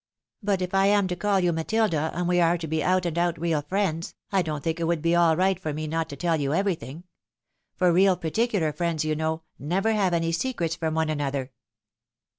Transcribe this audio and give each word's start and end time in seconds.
But 0.41 0.63
if 0.63 0.73
I 0.73 0.87
am 0.87 1.07
to 1.09 1.15
call 1.15 1.39
you 1.39 1.53
Matilda, 1.53 2.09
and 2.15 2.27
we 2.27 2.39
are 2.41 2.57
to 2.57 2.65
be 2.67 2.83
out 2.83 3.05
and 3.05 3.15
out 3.19 3.39
real 3.39 3.61
friends, 3.61 4.15
I 4.31 4.41
don't 4.41 4.63
think 4.63 4.79
it 4.79 4.85
would 4.85 5.03
be 5.03 5.13
at 5.13 5.19
all 5.19 5.37
right 5.37 5.59
for 5.59 5.73
me 5.75 5.85
not 5.85 6.09
to 6.09 6.15
tell 6.15 6.39
you 6.41 6.55
everything. 6.55 7.03
For 7.75 7.91
real 7.93 8.15
particular 8.17 8.73
friends, 8.73 9.05
you 9.05 9.15
know, 9.15 9.43
never 9.59 9.93
have 9.93 10.15
any 10.15 10.31
secrets 10.31 10.75
from 10.75 10.95
one 10.95 11.09
another." 11.09 11.51